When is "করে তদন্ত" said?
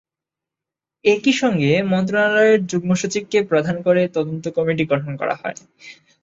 3.85-4.45